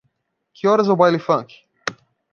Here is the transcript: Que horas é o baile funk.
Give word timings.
Que 0.55 0.67
horas 0.71 0.87
é 0.87 0.91
o 0.91 0.95
baile 1.01 1.19
funk. 1.27 1.51